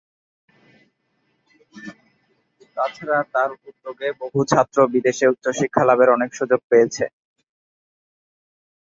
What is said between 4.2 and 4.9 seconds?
বহু ছাত্র